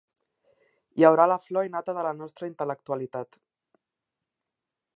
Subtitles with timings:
[0.99, 3.39] Hi haurà la flor i nata de la nostra intel·lectualitat.